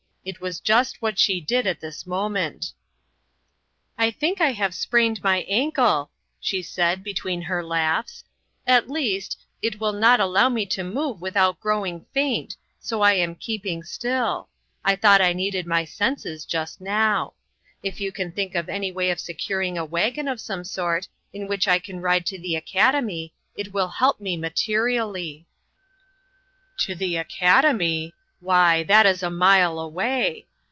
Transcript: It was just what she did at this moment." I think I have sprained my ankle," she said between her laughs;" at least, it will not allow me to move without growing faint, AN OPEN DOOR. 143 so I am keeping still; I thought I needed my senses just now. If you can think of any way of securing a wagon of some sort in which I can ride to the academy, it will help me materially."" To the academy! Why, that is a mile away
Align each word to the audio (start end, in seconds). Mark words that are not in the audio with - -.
It 0.23 0.39
was 0.39 0.59
just 0.59 1.01
what 1.01 1.17
she 1.17 1.41
did 1.41 1.65
at 1.65 1.79
this 1.79 2.05
moment." 2.05 2.73
I 4.05 4.11
think 4.11 4.39
I 4.39 4.51
have 4.51 4.75
sprained 4.75 5.23
my 5.23 5.37
ankle," 5.49 6.11
she 6.39 6.61
said 6.61 7.03
between 7.03 7.41
her 7.41 7.63
laughs;" 7.65 8.23
at 8.77 8.87
least, 8.87 9.39
it 9.63 9.79
will 9.79 9.93
not 9.93 10.19
allow 10.19 10.47
me 10.47 10.67
to 10.67 10.83
move 10.83 11.21
without 11.21 11.59
growing 11.59 12.05
faint, 12.13 12.53
AN 12.53 12.53
OPEN 12.53 12.87
DOOR. 12.89 12.97
143 12.99 12.99
so 12.99 13.01
I 13.01 13.13
am 13.23 13.35
keeping 13.35 13.83
still; 13.83 14.49
I 14.85 14.95
thought 14.95 15.21
I 15.21 15.33
needed 15.33 15.65
my 15.65 15.85
senses 15.85 16.45
just 16.45 16.79
now. 16.79 17.33
If 17.81 17.99
you 17.99 18.11
can 18.11 18.31
think 18.31 18.53
of 18.53 18.69
any 18.69 18.91
way 18.91 19.09
of 19.09 19.19
securing 19.19 19.75
a 19.75 19.83
wagon 19.83 20.27
of 20.27 20.39
some 20.39 20.63
sort 20.63 21.07
in 21.33 21.47
which 21.47 21.67
I 21.67 21.79
can 21.79 21.99
ride 21.99 22.27
to 22.27 22.37
the 22.37 22.55
academy, 22.55 23.33
it 23.55 23.73
will 23.73 23.87
help 23.87 24.21
me 24.21 24.37
materially."" 24.37 25.47
To 26.81 26.93
the 26.93 27.15
academy! 27.15 28.13
Why, 28.43 28.81
that 28.81 29.05
is 29.05 29.21
a 29.21 29.29
mile 29.29 29.77
away 29.79 30.47